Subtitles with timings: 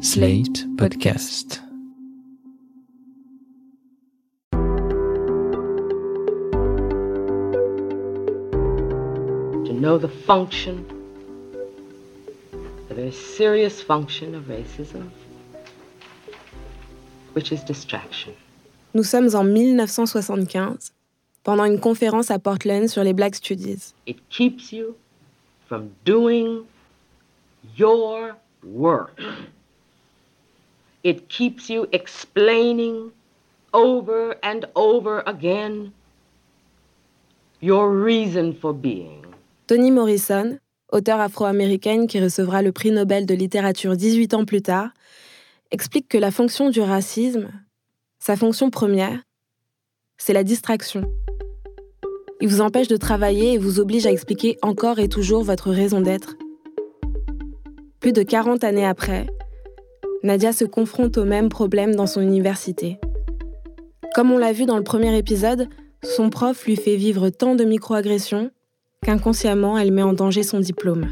[0.00, 1.58] Slate Podcast.
[9.64, 10.86] To know the function,
[12.88, 15.10] the very serious function of racism,
[17.32, 18.34] which is distraction.
[18.94, 20.92] Nous sommes en 1975,
[21.42, 23.94] pendant une conférence à Portland sur les Black Studies.
[24.06, 24.94] It keeps you
[25.66, 26.66] from doing
[27.76, 29.20] your work.
[31.04, 33.12] It keeps you explaining
[33.72, 35.92] over and over again
[37.60, 39.24] your reason for being.
[39.66, 40.58] Toni Morrison,
[40.90, 44.90] auteure afro-américaine qui recevra le prix Nobel de littérature 18 ans plus tard,
[45.70, 47.50] explique que la fonction du racisme,
[48.18, 49.20] sa fonction première,
[50.16, 51.02] c'est la distraction.
[52.40, 56.00] Il vous empêche de travailler et vous oblige à expliquer encore et toujours votre raison
[56.00, 56.36] d'être.
[58.00, 59.26] Plus de 40 années après,
[60.22, 62.98] Nadia se confronte au même problème dans son université.
[64.14, 65.68] Comme on l'a vu dans le premier épisode,
[66.02, 68.50] son prof lui fait vivre tant de microagressions
[69.04, 71.08] qu'inconsciemment elle met en danger son diplôme.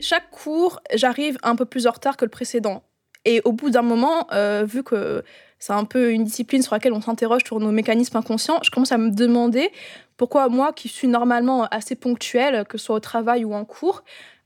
[0.00, 2.82] Chaque cours, j'arrive un peu plus en retard que le précédent.
[3.24, 5.22] Et au bout d'un moment, euh, vu que
[5.60, 8.92] c'est un peu une discipline sur laquelle on s'interroge sur nos mécanismes inconscients, je commence
[8.92, 9.70] à me demander
[10.16, 14.02] pourquoi moi, qui suis normalement assez ponctuelle, que ce soit au travail ou en cours,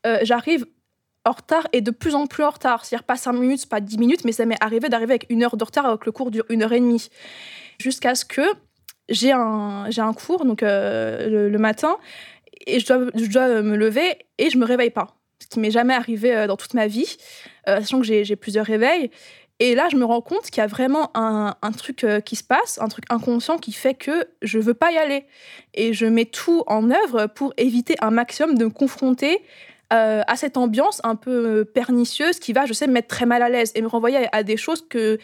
[0.06, 0.66] euh, j'arrive
[1.28, 2.84] en retard et de plus en plus en retard.
[2.84, 5.56] C'est-à-dire pas 5 minutes, pas 10 minutes, mais ça m'est arrivé d'arriver avec une heure
[5.56, 7.08] de retard alors que le cours dure une heure et demie.
[7.78, 8.42] Jusqu'à ce que
[9.08, 11.96] j'ai un, j'ai un cours donc euh, le, matin
[12.66, 15.16] et je dois, je dois me lever et je me réveille pas.
[15.40, 17.16] Ce qui m'est jamais arrivé euh, dans toute ma vie,
[17.68, 19.10] euh, sachant que j'ai, j'ai plusieurs réveils.
[19.60, 22.44] Et là, je me rends compte qu'il y a vraiment un, un truc qui se
[22.44, 25.24] passe, un truc inconscient qui fait que je veux pas y aller.
[25.74, 29.42] Et je mets tout en œuvre pour éviter un maximum de me confronter
[29.92, 33.42] euh, à cette ambiance un peu pernicieuse qui va, je sais, me mettre très mal
[33.42, 35.18] à l'aise et me renvoyer à, des choses que,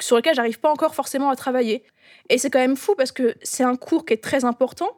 [0.00, 1.84] sur lesquelles j'arrive pas encore forcément à travailler.
[2.30, 4.90] Et c'est quand même fou parce que c'est un cours qui est très important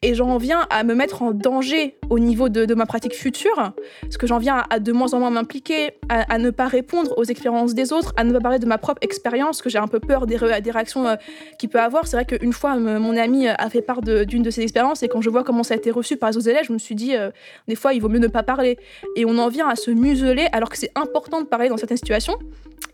[0.00, 3.72] et j'en viens à me mettre en danger au niveau de, ma pratique future,
[4.02, 7.24] parce que j'en viens à, de moins en moins m'impliquer, à, ne pas répondre aux
[7.24, 9.98] expériences des autres, à ne pas parler de ma propre expérience, que j'ai un peu
[9.98, 11.16] peur des, réactions euh,
[11.58, 12.06] qu'il peut avoir.
[12.06, 15.20] C'est vrai qu'une fois, mon ami a fait part d'une de, ses expériences, et quand
[15.20, 17.16] je vois comment ça a été reçu par les autres élèves, je me suis dit,
[17.16, 17.30] euh,
[17.66, 18.78] des fois, il vaut mieux ne pas parler.
[19.16, 21.96] Et on en vient à se museler, alors que c'est important de parler dans certaines
[21.96, 22.36] situations.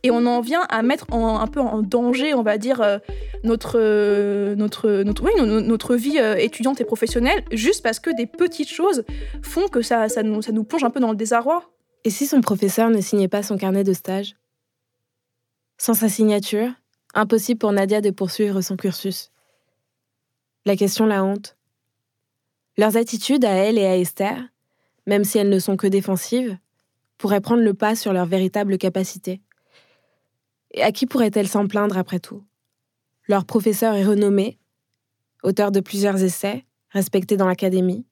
[0.05, 2.99] Et on en vient à mettre un peu en danger, on va dire, euh,
[3.43, 9.05] notre, notre, notre, oui, notre vie étudiante et professionnelle, juste parce que des petites choses
[9.43, 11.71] font que ça, ça, nous, ça nous plonge un peu dans le désarroi.
[12.05, 14.37] Et si son professeur ne signait pas son carnet de stage?
[15.79, 16.71] Sans sa signature,
[17.15, 19.31] impossible pour Nadia de poursuivre son cursus.
[20.67, 21.57] La question la honte.
[22.77, 24.37] Leurs attitudes à elle et à Esther,
[25.07, 26.59] même si elles ne sont que défensives,
[27.19, 29.41] pourraient prendre le pas sur leurs véritables capacités.
[30.73, 32.43] Et à qui pourrait-elle s'en plaindre après tout?
[33.27, 34.59] Leur professeur est renommé,
[35.43, 38.05] auteur de plusieurs essais, respecté dans l'académie.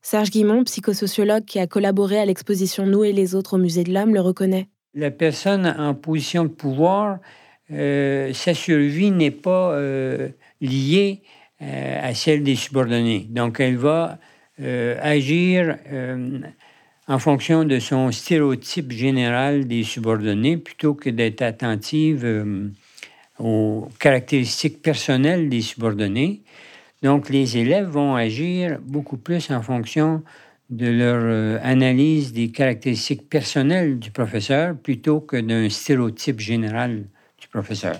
[0.00, 3.92] Serge Guimont, psychosociologue qui a collaboré à l'exposition Nous et les autres au Musée de
[3.92, 4.68] l'Homme, le reconnaît.
[4.94, 7.18] La personne en position de pouvoir,
[7.70, 10.28] euh, sa survie n'est pas euh,
[10.62, 11.22] liée
[11.60, 13.26] euh, à celle des subordonnés.
[13.28, 14.18] Donc, elle va
[14.60, 15.76] agir
[17.06, 22.26] en fonction de son stéréotype général des subordonnés plutôt que d'être attentive
[23.38, 26.42] aux caractéristiques personnelles des subordonnés.
[27.02, 30.22] Donc, les élèves vont agir beaucoup plus en fonction
[30.70, 37.04] de leur euh, analyse des caractéristiques personnelles du professeur plutôt que d'un stéréotype général
[37.40, 37.96] du professeur.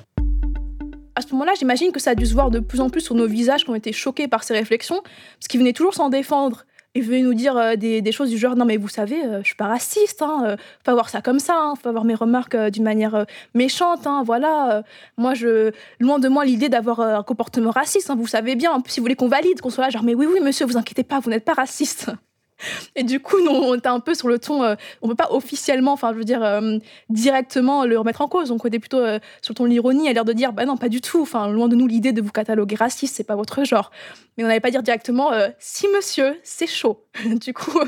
[1.14, 3.14] À ce moment-là, j'imagine que ça a dû se voir de plus en plus sur
[3.14, 6.64] nos visages qui ont été choqués par ces réflexions, parce qu'ils venaient toujours s'en défendre
[6.94, 9.46] il veut nous dire euh, des, choses du genre non mais vous savez euh, je
[9.46, 12.04] suis pas raciste hein, euh, faut pas voir ça comme ça hein, faut pas voir
[12.04, 14.82] mes remarques d'une manière méchante hein, voilà
[15.16, 18.82] moi je loin de moi l'idée d'avoir un comportement raciste hein, vous savez bien.
[18.86, 21.04] Si vous voulez qu'on valide qu'on soit là genre mais oui oui monsieur vous inquiétez
[21.04, 22.10] pas vous n'êtes pas raciste
[22.94, 25.28] et du coup, nous, on était un peu sur le ton, euh, on peut pas
[25.30, 28.48] officiellement, enfin, je veux dire, euh, directement le remettre en cause.
[28.48, 30.64] Donc, on était plutôt euh, sur le ton de l'ironie, à l'air de dire, bah
[30.64, 31.22] non, pas du tout.
[31.22, 33.90] Enfin, loin de nous l'idée de vous cataloguer raciste, c'est pas votre genre.
[34.36, 37.04] Mais on n'allait pas dire directement, si monsieur, c'est chaud.
[37.24, 37.80] du coup,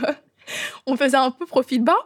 [0.86, 1.98] on faisait un peu profil bas,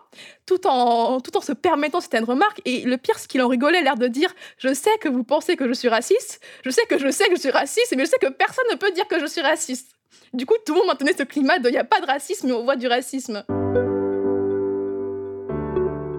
[0.46, 2.60] tout en, tout en se permettant certaines remarques.
[2.64, 5.56] Et le pire, c'est qu'il en rigolait, l'air de dire Je sais que vous pensez
[5.56, 8.10] que je suis raciste, je sais que je sais que je suis raciste, mais je
[8.10, 9.93] sais que personne ne peut dire que je suis raciste.
[10.34, 12.48] Du coup, tout le monde maintenait ce climat de il n'y a pas de racisme,
[12.48, 13.44] mais on voit du racisme.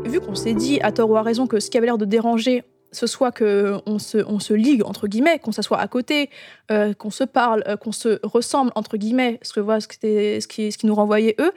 [0.05, 2.05] Vu qu'on s'est dit, à tort ou à raison, que ce qui avait l'air de
[2.05, 2.63] déranger,
[2.93, 6.29] ce soit qu'on se, on se ligue, entre guillemets, qu'on s'assoit à côté,
[6.71, 9.97] euh, qu'on se parle, euh, qu'on se ressemble, entre guillemets, ce, que, voilà, ce, qui,
[9.99, 11.51] ce, qui, ce qui nous renvoyait eux,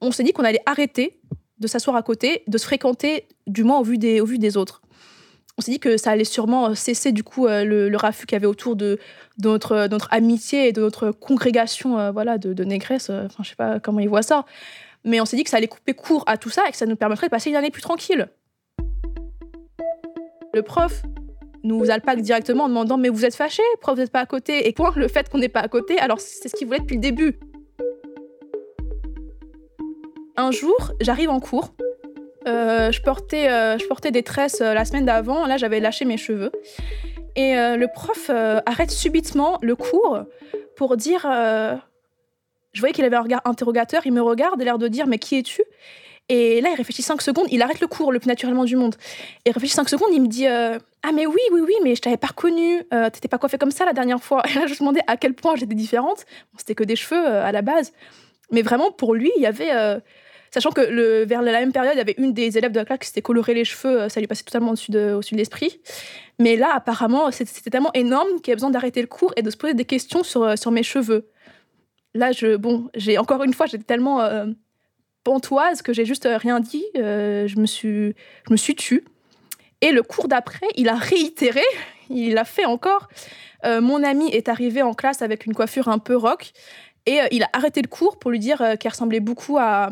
[0.00, 1.20] on s'est dit qu'on allait arrêter
[1.58, 4.56] de s'asseoir à côté, de se fréquenter, du moins au vu des, au vu des
[4.56, 4.82] autres.
[5.56, 8.34] On s'est dit que ça allait sûrement cesser du coup euh, le, le raffut qu'il
[8.34, 8.98] y avait autour de,
[9.38, 13.08] de notre, amitié et de notre congrégation euh, voilà, de, de négresses.
[13.10, 14.44] euh, Enfin, je sais pas comment ils voient ça.
[15.04, 16.86] Mais on s'est dit que ça allait couper court à tout ça et que ça
[16.86, 18.28] nous permettrait de passer une année plus tranquille.
[20.52, 21.02] Le prof
[21.62, 24.66] nous alpague directement en demandant Mais vous êtes fâché Prof, vous n'êtes pas à côté
[24.68, 26.96] Et point le fait qu'on n'est pas à côté, alors c'est ce qu'il voulait depuis
[26.96, 27.38] le début.
[30.36, 31.74] Un jour, j'arrive en cours.
[32.46, 35.46] Euh, je, portais, euh, je portais des tresses euh, la semaine d'avant.
[35.46, 36.52] Là, j'avais lâché mes cheveux.
[37.36, 40.20] Et le prof arrête subitement le cours
[40.76, 41.22] pour dire.
[41.24, 44.02] je voyais qu'il avait un regard interrogateur.
[44.04, 45.62] Il me regarde, l'air de dire Mais qui es-tu?
[46.28, 47.46] Et là, il réfléchit 5 secondes.
[47.50, 48.94] Il arrête le cours le plus naturellement du monde.
[49.44, 50.10] Il réfléchit 5 secondes.
[50.12, 50.78] Il me dit Ah,
[51.12, 52.84] mais oui, oui, oui, mais je t'avais pas reconnu.
[52.94, 54.44] Euh, T'étais pas coiffée comme ça la dernière fois.
[54.48, 56.26] Et là, je me demandais à quel point j'étais différente.
[56.56, 57.92] C'était que des cheveux à la base.
[58.52, 59.72] Mais vraiment, pour lui, il y avait.
[60.54, 62.84] Sachant que le, vers la même période, il y avait une des élèves de la
[62.84, 65.80] classe qui s'était coloré les cheveux, euh, ça lui passait totalement au-dessus de, de l'esprit.
[66.38, 69.50] Mais là, apparemment, c'était tellement énorme qu'il y avait besoin d'arrêter le cours et de
[69.50, 71.28] se poser des questions sur, euh, sur mes cheveux.
[72.14, 74.46] Là, je, bon, j'ai encore une fois, j'étais tellement euh,
[75.24, 76.84] pantoise que j'ai juste euh, rien dit.
[76.94, 78.14] je me suis,
[78.46, 79.04] je me suis tue.
[79.80, 81.64] Et le cours d'après, il a réitéré,
[82.10, 83.08] il l'a fait encore.
[83.64, 86.52] Mon ami est arrivé en classe avec une coiffure un peu rock
[87.06, 89.90] et il a arrêté le cours pour lui dire euh, ressemblait beaucoup à,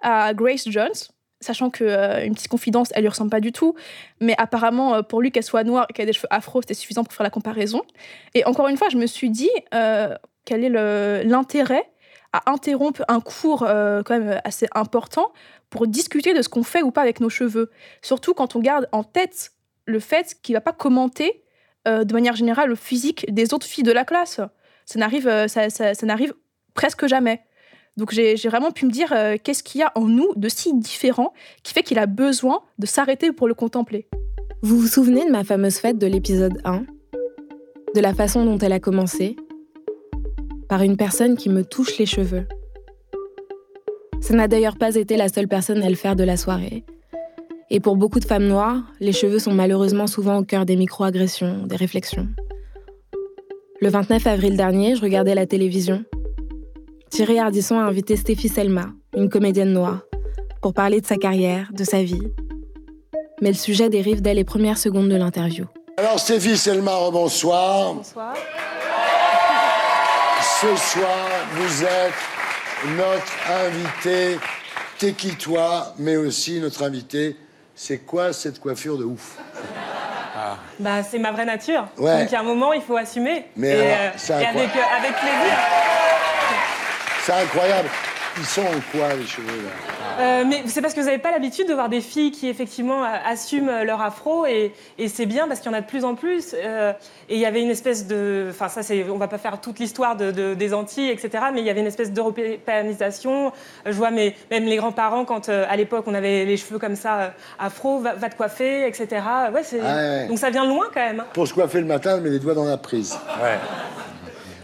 [0.00, 0.94] à Grace Jones,
[1.40, 3.74] sachant que euh, une petite confidence, elle lui ressemble pas du tout,
[4.20, 6.74] mais apparemment euh, pour lui qu'elle soit noire et qu'elle ait des cheveux afro, c'était
[6.74, 7.82] suffisant pour faire la comparaison.
[8.34, 10.14] Et encore une fois, je me suis dit euh,
[10.44, 11.88] quel est l'intérêt
[12.32, 15.32] à interrompre un cours quand même assez important
[15.70, 17.70] pour discuter de ce qu'on fait ou pas avec nos cheveux?
[18.02, 19.52] Surtout quand on garde en tête
[19.86, 21.42] le fait qu'il va pas commenter
[21.86, 24.40] de manière générale le physique des autres filles de la classe.
[24.84, 26.34] Ça n'arrive, ça n'arrive
[26.74, 27.42] presque jamais.
[27.98, 30.72] Donc j'ai vraiment pu me dire euh, qu'est-ce qu'il y a en nous de si
[30.72, 31.32] différent
[31.64, 34.06] qui fait qu'il a besoin de s'arrêter pour le contempler?
[34.62, 36.84] Vous vous souvenez de ma fameuse fête de l'épisode 1
[37.96, 39.34] De la façon dont elle a commencé?
[40.68, 42.46] Par une personne qui me touche les cheveux.
[44.20, 46.84] Ça n'a d'ailleurs pas été la seule personne à le faire de la soirée.
[47.68, 51.66] Et pour beaucoup de femmes noires, les cheveux sont malheureusement souvent au cœur des micro-agressions,
[51.66, 52.28] des réflexions.
[53.80, 56.04] Le 29 avril dernier, je regardais la télévision.
[57.10, 60.00] Thierry Ardisson a invité Stéphie Selma, une comédienne noire,
[60.62, 62.28] pour parler de sa carrière, de sa vie,
[63.40, 65.64] mais le sujet dérive dès les premières secondes de l'interview.
[65.96, 67.94] Alors Stéphie Selma, bonsoir.
[67.94, 68.34] Bonsoir.
[70.60, 74.38] Ce soir, vous êtes notre invité.
[74.98, 77.36] T'es qui toi, mais aussi notre invité.
[77.74, 79.38] C'est quoi cette coiffure de ouf?
[80.78, 81.88] Bah, c'est ma vraie nature.
[81.96, 82.20] Ouais.
[82.20, 83.46] Donc, il y a un moment, il faut assumer.
[83.56, 85.58] Mais et, alors, euh, et avec, euh, avec plaisir.
[87.28, 87.88] C'est incroyable.
[88.38, 91.30] Ils sont en quoi les cheveux là Euh, mais c'est parce que vous n'avez pas
[91.30, 94.46] l'habitude de voir des filles qui, effectivement, assument euh, leur afro.
[94.46, 96.54] Et, et c'est bien parce qu'il y en a de plus en plus.
[96.54, 96.92] euh,
[97.28, 98.46] et il y avait une espèce de.
[98.50, 101.44] Enfin, ça, c'est, on va pas faire toute l'histoire de, de- des Antilles, etc.
[101.52, 103.52] Mais il y avait une espèce d'européanisation.
[103.84, 106.96] Je vois mes, même les grands-parents, quand euh, à l'époque, on avait les cheveux comme
[106.96, 109.06] ça, afro, va, va te coiffer, etc.
[109.52, 109.80] Ouais, c'est...
[109.84, 110.26] Ah ouais.
[110.28, 111.20] Donc ça vient de loin quand même.
[111.20, 111.26] hein.
[111.34, 113.18] Pour se coiffer le matin, on met les doigts dans la prise.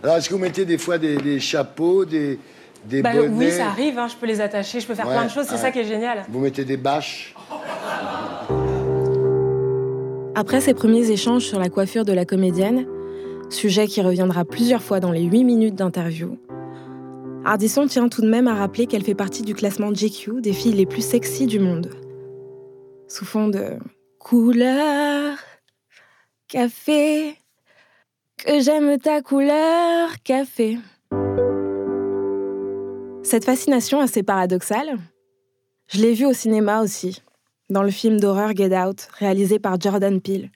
[0.05, 2.39] Alors est-ce que vous mettez des fois des, des chapeaux, des,
[2.85, 5.15] des Bah, bonnets oui, ça arrive, hein, je peux les attacher, je peux faire Ouais,
[5.15, 5.59] plein de choses, c'est ouais.
[5.59, 6.25] ça qui est génial.
[6.29, 7.35] Vous mettez des bâches
[10.35, 12.87] Après ces premiers échanges sur la coiffure de la comédienne,
[13.51, 16.39] sujet qui reviendra plusieurs fois dans les 8 minutes d'interview,
[17.47, 20.73] Ardisson tient tout de même à rappeler qu'elle fait partie du classement GQ des filles
[20.73, 21.91] les plus sexy du monde.
[23.09, 23.79] Sous fond de
[24.19, 25.37] couleur,
[26.49, 27.37] café,
[28.39, 30.79] que j'aime ta couleur, café.
[33.23, 34.99] Cette fascination assez paradoxale,
[35.89, 37.23] je l'ai vue au cinéma aussi,
[37.71, 40.51] dans le film d'horreur Get Out, réalisé par Jordan Peele.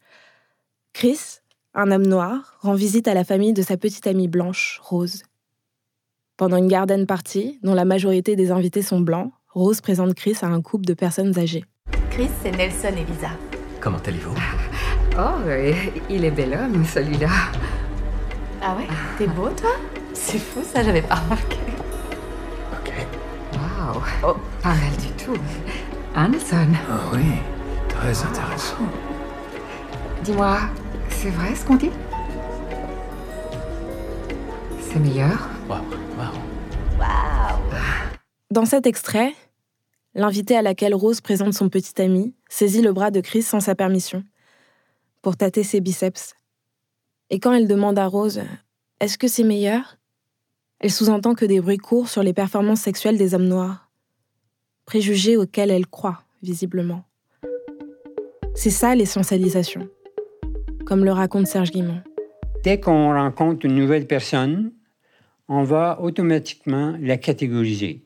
[0.92, 1.40] Chris,
[1.74, 5.22] un homme noir, rend visite à la famille de sa petite amie blanche, Rose.
[6.36, 10.46] Pendant une garden party, dont la majorité des invités sont blancs, Rose présente Chris à
[10.46, 11.64] un couple de personnes âgées.
[12.10, 13.30] Chris, c'est Nelson et Lisa.
[13.80, 14.34] Comment allez-vous?
[15.18, 15.40] Oh,
[16.10, 17.28] il est bel homme, celui-là.
[18.62, 18.86] Ah ouais?
[19.16, 19.70] T'es beau, toi?
[20.14, 21.56] C'est fou, ça, j'avais pas remarqué.
[22.72, 22.92] Ok.
[23.54, 24.02] Waouh.
[24.24, 25.36] Oh, pas mal du tout.
[26.14, 27.24] Anderson, Ah oui,
[27.88, 28.76] très intéressant.
[30.24, 30.58] dis-moi,
[31.10, 31.90] c'est vrai ce qu'on dit?
[34.80, 35.48] C'est meilleur?
[35.68, 35.80] Waouh,
[36.16, 36.98] waouh.
[36.98, 37.80] Waouh
[38.50, 39.34] Dans cet extrait,
[40.14, 43.74] l'invité à laquelle Rose présente son petit ami saisit le bras de Chris sans sa
[43.76, 44.24] permission,
[45.28, 46.34] pour tâter ses biceps.
[47.28, 48.40] Et quand elle demande à Rose
[48.98, 49.98] Est-ce que c'est meilleur?
[50.80, 53.90] Elle sous-entend que des bruits courent sur les performances sexuelles des hommes noirs.
[54.86, 57.04] préjugés auxquels elle croit, visiblement.
[58.54, 59.90] C'est ça l'essentialisation,
[60.86, 62.00] comme le raconte Serge Guimont.
[62.64, 64.72] Dès qu'on rencontre une nouvelle personne,
[65.46, 68.02] on va automatiquement la catégoriser.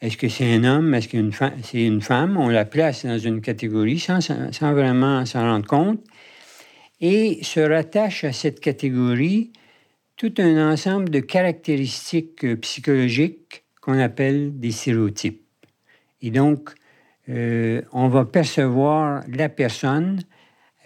[0.00, 0.94] Est-ce que c'est un homme?
[0.94, 1.18] Est-ce que
[1.64, 2.36] c'est une femme?
[2.36, 4.20] On la place dans une catégorie sans
[4.72, 5.98] vraiment s'en rendre compte.
[7.02, 9.52] Et se rattache à cette catégorie
[10.16, 15.42] tout un ensemble de caractéristiques euh, psychologiques qu'on appelle des stéréotypes.
[16.22, 16.70] Et donc,
[17.28, 20.22] euh, on va percevoir la personne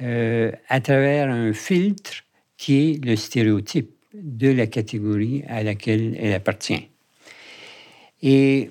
[0.00, 2.24] euh, à travers un filtre
[2.56, 6.88] qui est le stéréotype de la catégorie à laquelle elle appartient.
[8.22, 8.70] Et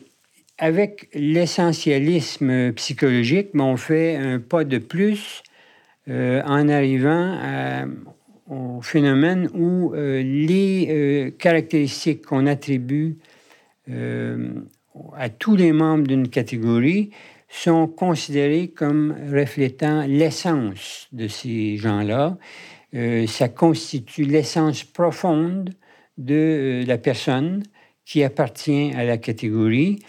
[0.57, 5.43] avec l'essentialisme psychologique, on fait un pas de plus
[6.07, 7.39] en arrivant
[8.47, 13.17] au phénomène où euh, les euh, caractéristiques qu'on attribue
[13.89, 14.53] euh,
[15.15, 17.09] à tous les membres d'une catégorie
[17.49, 22.37] sont considérées comme reflétant l'essence de ces gens-là.
[23.27, 25.69] ça constitue l'essence profonde
[26.17, 27.63] de la personne
[28.03, 29.99] qui appartient à la catégorie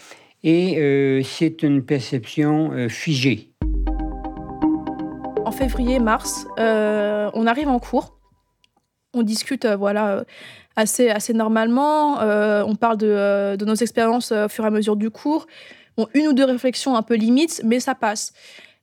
[0.43, 3.46] et c'est une perception figée.
[5.47, 8.17] En février-mars, on arrive en cours
[9.13, 10.23] on discute euh, voilà euh,
[10.75, 12.21] assez assez normalement.
[12.21, 15.47] Euh, on parle de, de nos expériences au fur et à mesure du cours.
[16.13, 18.33] Une ou deux réflexions un peu limites, mais ça passe.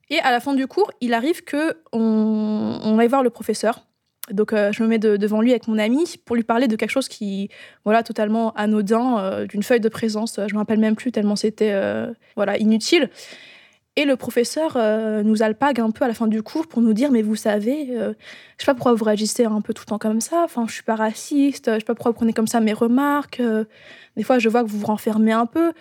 [0.09, 3.85] Et à la fin du cours, il arrive que on, on aille voir le professeur.
[4.31, 7.07] Donc je me mets devant lui avec mon ami pour lui parler de quelque chose
[7.07, 7.49] qui
[7.83, 10.39] voilà totalement anodin, d'une feuille de présence.
[10.47, 11.79] Je me rappelle même plus tellement c'était
[12.35, 13.09] voilà inutile.
[13.97, 16.93] Et le professeur euh, nous alpague un peu à la fin du cours pour nous
[16.93, 18.13] dire Mais vous savez, euh,
[18.57, 20.41] je sais pas pourquoi vous réagissez un peu tout le temps comme ça.
[20.43, 23.39] Enfin, je suis pas raciste, je sais pas pourquoi vous prenez comme ça mes remarques.
[23.39, 23.63] Euh,
[24.17, 25.71] des fois, je vois que vous vous renfermez un peu.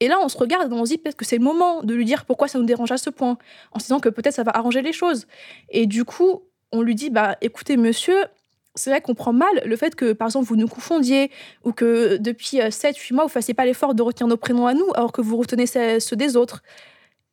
[0.00, 1.94] Et là, on se regarde et on se dit peut-être que c'est le moment de
[1.94, 3.38] lui dire pourquoi ça nous dérange à ce point,
[3.72, 5.26] en se disant que peut-être ça va arranger les choses.
[5.70, 8.18] Et du coup, on lui dit Bah écoutez, monsieur,
[8.74, 11.30] c'est vrai qu'on prend mal le fait que, par exemple, vous nous confondiez
[11.62, 14.90] ou que depuis 7-8 mois, vous fassiez pas l'effort de retenir nos prénoms à nous
[14.94, 16.62] alors que vous retenez ceux des autres.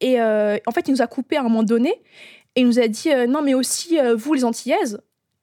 [0.02, 1.94] Et euh, en fait, il nous a coupé à un moment donné
[2.56, 5.00] et il nous a dit euh, non, mais aussi euh, vous, les Antillaises.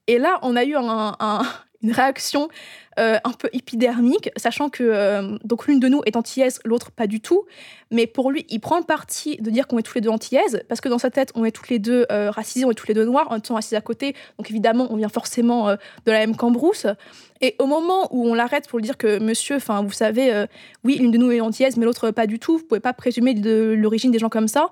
[0.08, 0.76] Et là, on a eu
[1.82, 2.48] une réaction
[2.98, 7.44] un peu épidermique, sachant que donc l'une de nous est antillaise, l'autre pas du tout.
[7.90, 10.80] Mais pour lui, il prend parti de dire qu'on est tous les deux antillaises, parce
[10.80, 13.04] que dans sa tête, on est toutes les deux racisées, on est tous les deux
[13.04, 14.14] noirs, en étant assis à côté.
[14.38, 16.86] Donc évidemment, on vient forcément de la même cambrousse.
[17.40, 20.46] Et au moment où on l'arrête pour lui dire que monsieur, enfin, vous savez, euh,
[20.84, 23.34] oui, l'une de nous est antillaise, mais l'autre pas du tout, vous pouvez pas présumer
[23.34, 24.70] de l'origine des gens comme ça,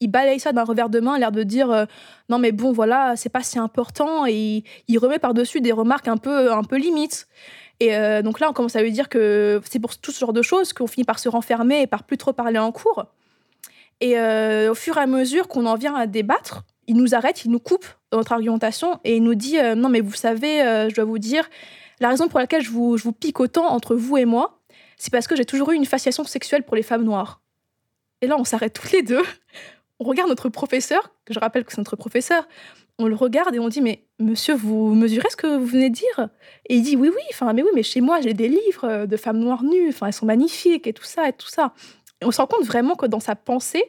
[0.00, 1.84] il balaye ça d'un revers de main, l'air de dire euh,
[2.28, 6.16] non, mais bon, voilà, c'est pas si important, et il, remet par-dessus des remarques un
[6.16, 7.28] peu, un peu limites.
[7.80, 10.32] Et euh, donc là, on commence à lui dire que c'est pour tout ce genre
[10.32, 13.06] de choses qu'on finit par se renfermer et par plus trop parler en cours.
[14.00, 17.50] Et au fur et à mesure qu'on en vient à débattre, il nous arrête, il
[17.50, 21.04] nous coupe dans notre argumentation et il nous dit non mais vous savez, je dois
[21.04, 21.50] vous dire,
[21.98, 24.60] la raison pour laquelle je vous, je vous pique autant entre vous et moi,
[24.98, 27.40] c'est parce que j'ai toujours eu une fascination sexuelle pour les femmes noires.
[28.20, 29.22] Et là, on s'arrête toutes les deux.
[30.00, 32.46] On regarde notre professeur, que je rappelle que c'est notre professeur.
[32.98, 35.94] On le regarde et on dit Mais monsieur, vous mesurez ce que vous venez de
[35.94, 36.28] dire?
[36.68, 39.16] Et il dit Oui, oui, enfin, mais oui, mais chez moi, j'ai des livres de
[39.16, 41.74] femmes noires nues, enfin, elles sont magnifiques et tout ça et tout ça.
[42.20, 43.84] Et on se rend compte vraiment que dans sa pensée,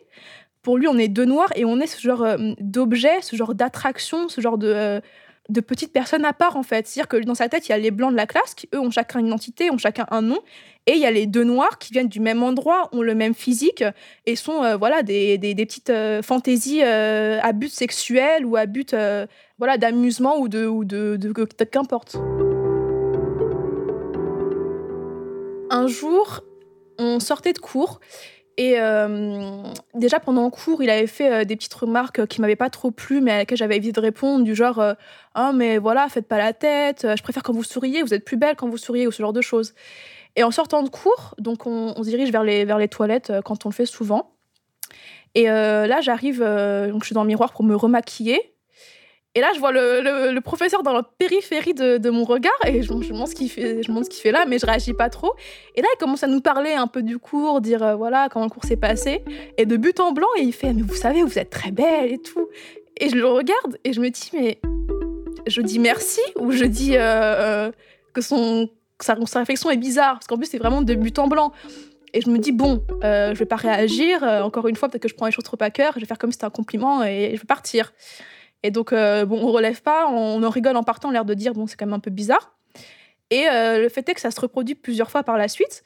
[0.62, 3.56] pour lui, on est deux noirs et on est ce genre euh, d'objet, ce genre
[3.56, 5.01] d'attraction, ce genre de.
[5.50, 6.88] De petites personnes à part en fait.
[6.88, 8.79] C'est-à-dire que dans sa tête, il y a les blancs de la classe qui eux
[8.79, 10.39] ont chacun une identité, ont chacun un nom,
[10.86, 13.34] et il y a les deux noirs qui viennent du même endroit, ont le même
[13.36, 13.84] physique
[14.25, 18.65] et sont euh, voilà des, des, petites euh, fantaisies euh, à but sexuel ou à
[18.65, 18.96] but
[19.58, 22.15] voilà d'amusement ou de ou de, de, de qu'importe.
[25.72, 26.44] Un jour,
[26.98, 28.00] on sortait de cours
[28.60, 29.63] et euh,
[29.96, 32.92] déjà pendant le cours, il avait fait euh, des petites remarques qui m'avaient pas trop
[32.92, 34.96] plu, mais à laquelle j'avais évité de répondre, du genre euh,
[35.34, 38.36] Ah, mais voilà, faites pas la tête, je préfère quand vous souriez, vous êtes plus
[38.36, 39.74] belle quand vous souriez, ou ce genre de choses.
[40.36, 43.32] Et en sortant de cours, donc on, on se dirige vers les, vers les toilettes
[43.46, 44.34] quand on le fait souvent.
[45.36, 48.56] Et là, j'arrive, donc je suis dans le miroir pour me remaquiller.
[49.36, 52.81] Et là, je vois le, le, professeur dans la périphérie de, de, mon regard et
[52.81, 54.93] je, je demande ce qu'il fait, je me ce qu'il fait là, mais je réagis
[54.93, 55.36] pas trop.
[55.75, 58.45] Et là, il commence à nous parler un peu du cours, dire euh, voilà comment
[58.45, 59.24] le cours s'est passé.
[59.59, 62.12] Et de but en blanc, et il fait mais vous savez, vous êtes très belle
[62.12, 62.50] et tout.
[62.98, 64.59] Et je le regarde et je me dis mais
[65.45, 67.71] je dis merci ou je dis euh, euh,
[68.13, 68.67] que son
[69.00, 70.13] sa, sa, réflexion est bizarre?
[70.13, 71.51] Parce qu'en plus c'est vraiment de but en blanc.
[72.15, 74.24] Et je me dis, bon, je vais pas réagir.
[74.24, 75.91] encore une fois, peut-être que je prends les choses trop à cœur.
[75.93, 77.93] Je vais faire comme si c'était un compliment et je vais partir.
[78.63, 81.54] Et donc, euh, bon, on relève pas, on en rigole en partant, l'air de dire,
[81.54, 82.56] bon, c'est quand même un peu bizarre.
[83.30, 85.84] Et euh, le fait est que ça se reproduit plusieurs fois par la suite.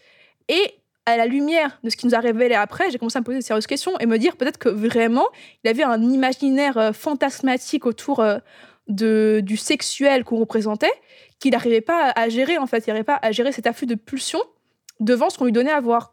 [0.48, 0.76] Et
[1.06, 3.40] à la lumière de ce qui nous a révélé après, j'ai commencé à me poser
[3.40, 5.28] de sérieuses questions et me dire peut-être que vraiment,
[5.64, 8.38] il avait un imaginaire euh, fantasmatique autour euh,
[8.88, 10.92] de, du sexuel qu'on représentait,
[11.40, 12.86] qu'il n'arrivait pas à gérer, en fait.
[12.88, 14.42] Il n'arrivait pas à gérer cet afflux de pulsions
[15.00, 16.13] devant ce qu'on lui donnait à voir.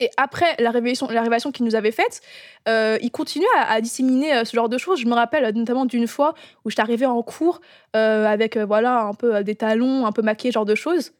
[0.00, 2.20] Et après la révélation, la révélation qu'il nous avait faite,
[2.68, 5.00] euh, il continuait à, disséminer ce genre de choses.
[5.00, 7.60] Je me rappelle notamment d'une fois où j'étais arrivée en cours
[7.94, 11.12] avec voilà un peu des talons, un peu maquillée, genre de choses.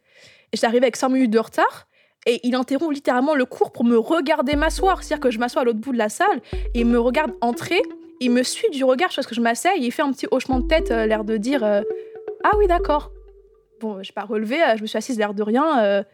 [0.53, 1.89] Et j'étais arrivée avec 5 minutes de retard
[2.27, 5.03] et il interrompt littéralement le cours pour me regarder m'asseoir.
[5.03, 6.41] C'est-à-dire que je m'assois à l'autre bout de la salle
[6.75, 7.81] et il me regarde entrer.
[8.21, 10.67] Il me suit du regard parce que je m'asseye il fait un petit hochement de
[10.67, 11.83] tête, euh, l'air de dire euh,
[12.45, 13.13] Ah oui, d'accord.
[13.81, 16.05] Bon, je n'ai pas relevé, euh, je me suis assise l'air de rien.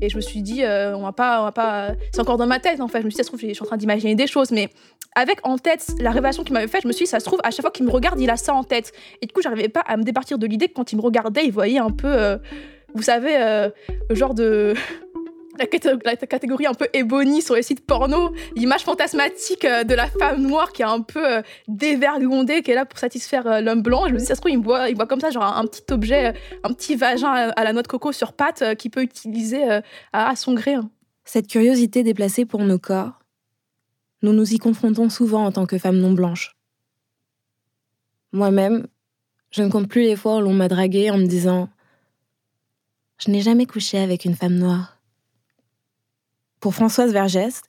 [0.00, 1.92] Et je me suis dit, on va pas, on va pas.
[2.12, 3.00] C'est encore dans ma tête en fait.
[3.00, 4.68] Je me suis dit, ça se trouve, je suis en train d'imaginer des choses, mais
[5.14, 7.40] avec en tête la révélation qu'il m'avait faite, je me suis dit, ça se trouve,
[7.44, 8.92] à chaque fois qu'il me regarde, il a ça en tête.
[9.22, 11.44] Et du coup, j'arrivais pas à me départir de l'idée que quand il me regardait,
[11.44, 12.38] il voyait un peu,
[12.94, 13.36] vous savez,
[14.08, 14.74] le genre de
[15.58, 20.42] la, catégorie un peu ébonnie sur les sites porno, l'image fantasmatique euh, de la femme
[20.42, 24.06] noire qui est un peu euh, dévergondée, qui est là pour satisfaire euh, l'homme blanc.
[24.08, 25.84] Je me dis, ça se trouve, il voit, il voit comme ça, genre un, petit
[25.92, 29.80] objet, un petit vagin à, la noix de coco sur pattes qu'il peut utiliser
[30.12, 30.74] à, son gré.
[30.74, 30.90] Hein.
[31.24, 33.20] Cette curiosité déplacée pour nos corps,
[34.22, 36.56] nous nous y confrontons souvent en tant que femmes non blanches.
[38.32, 38.86] Moi-même,
[39.50, 41.68] je ne compte plus les fois où l'on m'a draguée en me disant
[43.18, 44.93] Je n'ai jamais couché avec une femme noire.
[46.64, 47.60] Pour Françoise Vergès,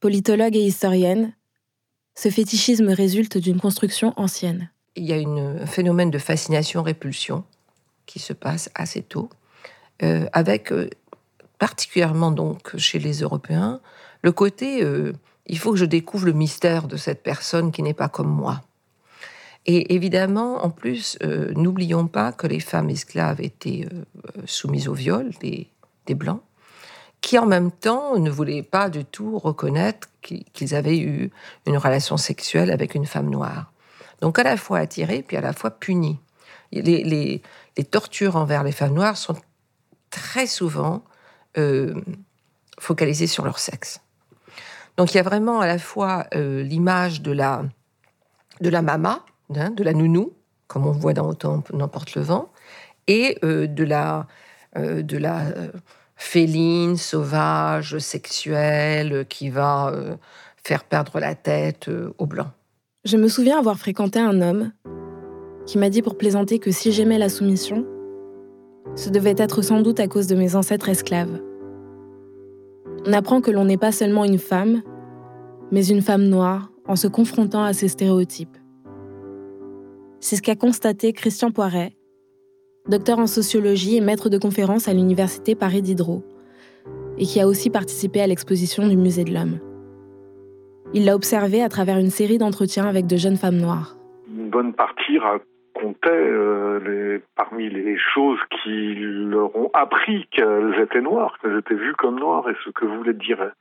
[0.00, 1.32] politologue et historienne,
[2.16, 4.68] ce fétichisme résulte d'une construction ancienne.
[4.96, 7.44] Il y a un phénomène de fascination-répulsion
[8.06, 9.30] qui se passe assez tôt,
[10.02, 10.90] euh, avec euh,
[11.60, 13.80] particulièrement donc chez les Européens
[14.22, 15.12] le côté euh,
[15.46, 18.60] il faut que je découvre le mystère de cette personne qui n'est pas comme moi.
[19.66, 21.16] Et évidemment, en plus,
[21.54, 23.86] n'oublions pas que les femmes esclaves étaient
[24.46, 25.68] soumises au viol des
[26.16, 26.42] Blancs
[27.20, 31.30] qui en même temps ne voulaient pas du tout reconnaître qu'ils avaient eu
[31.66, 33.72] une relation sexuelle avec une femme noire.
[34.20, 36.18] Donc à la fois attirés, puis à la fois punis.
[36.72, 37.42] Les,
[37.90, 39.36] tortures envers les femmes noires sont
[40.10, 41.02] très souvent
[41.56, 41.94] euh,
[42.78, 44.00] focalisées sur leur sexe.
[44.96, 47.62] Donc il y a vraiment à la fois euh, l'image de la,
[48.60, 49.24] de la mama,
[49.56, 50.32] hein, de la nounou,
[50.66, 52.52] comme on voit dans Autant n'emporte le vent,
[53.06, 54.26] et euh, de la,
[54.76, 55.44] de la
[56.20, 60.16] féline, sauvage, sexuelle, qui va euh,
[60.62, 62.50] faire perdre la tête euh, aux Blancs.
[63.04, 64.70] Je me souviens avoir fréquenté un homme
[65.66, 67.86] qui m'a dit pour plaisanter que si j'aimais la soumission,
[68.96, 71.40] ce devait être sans doute à cause de mes ancêtres esclaves.
[73.06, 74.82] On apprend que l'on n'est pas seulement une femme,
[75.72, 78.58] mais une femme noire en se confrontant à ces stéréotypes.
[80.20, 81.96] C'est ce qu'a constaté Christian Poiret,
[82.88, 86.22] docteur en sociologie et maître de conférence à l'université Paris Diderot,
[87.18, 89.58] et qui a aussi participé à l'exposition du Musée de l'Homme.
[90.92, 93.96] Il l'a observé à travers une série d'entretiens avec de jeunes femmes noires.
[94.28, 101.36] Une bonne partie racontait euh, parmi les choses qui leur ont appris qu'elles étaient noires,
[101.40, 103.52] qu'elles étaient vues comme noires, et ce que voulait dire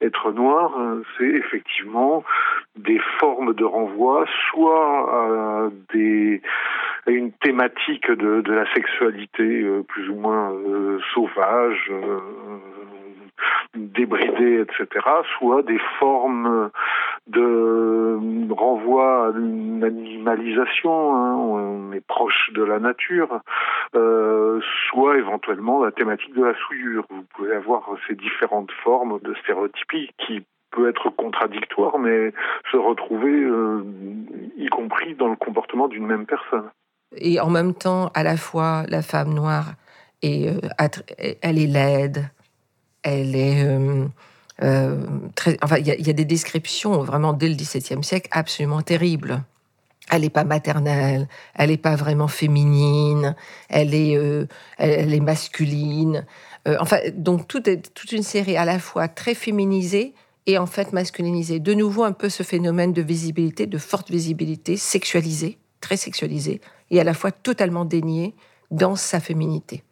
[0.00, 2.24] être noir, euh, c'est effectivement
[2.76, 6.42] des formes de renvoi, soit à des
[7.12, 12.18] une thématique de, la sexualité euh, plus ou moins euh, sauvage, euh,
[13.74, 15.04] débridée, etc.,
[15.38, 16.70] soit des formes
[17.26, 23.40] de renvoi à une animalisation, hein, on est proche de la nature,
[23.92, 27.04] soit éventuellement la thématique de la souillure.
[27.10, 32.32] Vous pouvez avoir ces différentes formes de stéréotypie qui peut être contradictoire, mais
[32.70, 33.48] se retrouver
[34.56, 36.70] y compris dans le comportement d'une même personne
[37.16, 39.74] et en même temps, à la fois, la femme noire,
[40.24, 42.28] est, euh, elle est laide,
[43.02, 44.06] elle est euh,
[44.62, 45.00] euh,
[45.34, 45.58] très.
[45.62, 49.42] Enfin, il y, a des descriptions vraiment dès le XVIIe siècle absolument terribles.
[50.10, 53.34] Elle n'est pas maternelle, elle n'est pas vraiment féminine,
[53.70, 54.18] elle est,
[54.76, 56.26] elle, est masculine.
[56.78, 60.12] enfin, donc toute, toute une série à la fois très féminisée
[60.44, 61.58] et en fait masculinisée.
[61.58, 66.60] De nouveau, un peu ce phénomène de visibilité, de forte visibilité, sexualisée, très sexualisée,
[66.94, 68.34] et à la fois totalement déniée
[68.70, 69.82] dans sa féminité.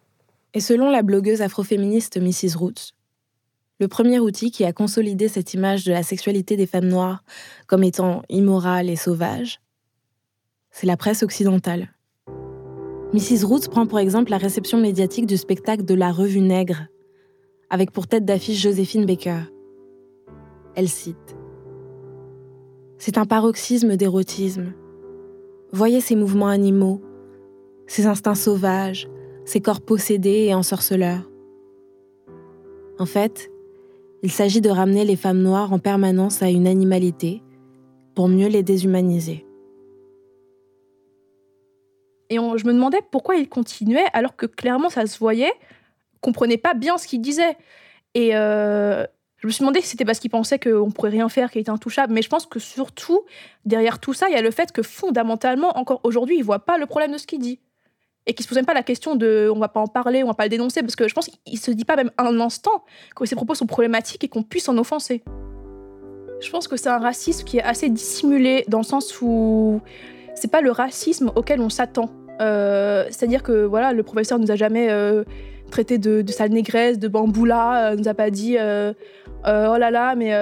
[0.55, 2.57] Et selon la blogueuse afroféministe Mrs.
[2.57, 2.95] Roots,
[3.81, 7.25] le premier outil qui a consolidé cette image de la sexualité des femmes noires
[7.67, 9.61] comme étant immorale et sauvage,
[10.71, 11.93] c'est la presse occidentale.
[13.13, 13.45] Mrs.
[13.45, 16.87] Roots prend pour exemple la réception médiatique du spectacle de la Revue Nègre,
[17.69, 19.43] avec pour tête d'affiche Joséphine Baker.
[20.77, 21.37] Elle cite
[22.99, 24.73] C'est un paroxysme d'érotisme,
[25.73, 27.01] Voyez ces mouvements animaux,
[27.87, 29.09] ces instincts sauvages,
[29.47, 31.31] ces corps possédés et ensorceleurs.
[32.99, 33.51] En fait,
[34.23, 37.43] il s'agit de ramener les femmes noires en permanence à une animalité
[38.15, 39.47] pour mieux les déshumaniser.
[42.29, 45.53] Et je me demandais pourquoi il continuait alors que clairement ça se voyait,
[46.21, 47.57] comprenait pas bien ce qu'il disait.
[48.15, 49.07] Et euh,
[49.43, 51.71] je me suis demandé si c'était parce qu'il pensait qu'on pourrait rien faire, qu'il était
[51.71, 52.13] intouchable.
[52.13, 53.23] Mais je pense que surtout,
[53.65, 56.79] derrière tout ça, il y a le fait que fondamentalement, encore aujourd'hui, il voit pas
[56.79, 57.59] le problème de ce qu'il dit.
[58.27, 60.29] Et qu'il se pose même pas la question de on va pas en parler, on
[60.29, 62.85] va pas le dénoncer, parce que je pense qu'il se dit pas même un instant
[63.17, 65.25] que ses propos sont problématiques et qu'on puisse en offenser.
[66.41, 69.81] Je pense que c'est un racisme qui est assez dissimulé, dans le sens où
[70.37, 72.11] c'est pas le racisme auquel on s'attend.
[72.41, 75.25] Euh, c'est-à-dire que voilà, le professeur nous a jamais euh,
[75.73, 80.15] traité de, de, sale négresse, de bamboula, euh, nous a pas dit oh là là,
[80.15, 80.33] mais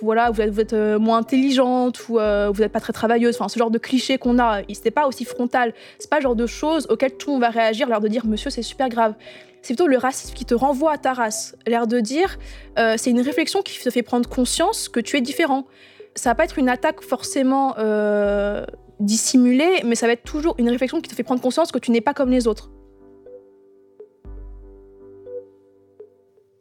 [0.00, 3.36] voilà, vous êtes, moins intelligente ou vous n'êtes pas très travailleuse.
[3.36, 5.74] Enfin, ce genre de cliché qu'on a, c'était pas aussi frontal.
[5.98, 8.24] C'est pas le genre de choses auxquelles tout le monde va réagir, l'air de dire
[8.24, 9.14] monsieur, c'est super grave.
[9.60, 12.38] C'est plutôt le racisme qui te renvoie à ta race, l'air de dire
[12.76, 15.66] c'est une réflexion qui te fait prendre conscience que tu es différent.
[16.14, 17.74] Ça va pas être une attaque forcément
[19.00, 21.90] dissimulé, mais ça va être toujours une réflexion qui te fait prendre conscience que tu
[21.90, 22.70] n'es pas comme les autres.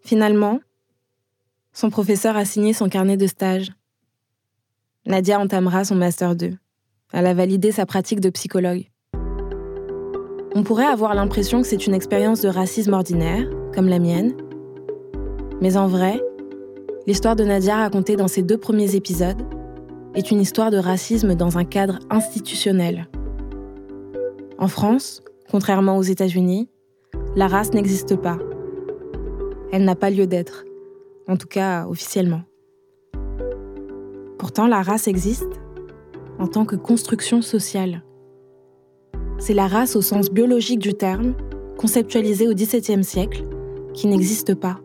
[0.04, 0.60] Finalement,
[1.74, 3.72] son professeur a signé son carnet de stage.
[5.06, 6.58] Nadia entamera son Master 2.
[7.14, 8.90] Elle a validé sa pratique de psychologue.
[10.56, 14.34] On pourrait avoir l'impression que c'est une expérience de racisme ordinaire, comme la mienne.
[15.62, 16.22] Mais en vrai,
[17.08, 19.42] l'histoire de Nadia racontée dans ses deux premiers épisodes
[20.16, 23.08] est une histoire de racisme dans un cadre institutionnel.
[24.58, 26.70] En France, contrairement aux États-Unis,
[27.36, 28.38] la race n'existe pas.
[29.72, 30.66] Elle n'a pas lieu d'être,
[31.28, 32.42] en tout cas officiellement.
[34.40, 35.60] Pourtant, la race existe
[36.40, 38.04] en tant que construction sociale.
[39.38, 41.36] C'est la race au sens biologique du terme,
[41.78, 43.46] conceptualisée au XVIIe siècle,
[43.94, 44.80] qui n'existe pas.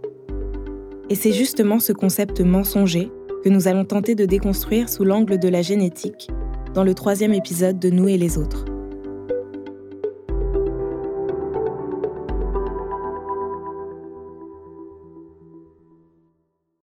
[1.08, 3.10] Et c'est justement ce concept mensonger
[3.42, 6.28] que nous allons tenter de déconstruire sous l'angle de la génétique
[6.74, 8.64] dans le troisième épisode de Nous et les autres.